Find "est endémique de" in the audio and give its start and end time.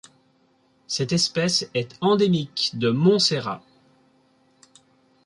1.75-2.89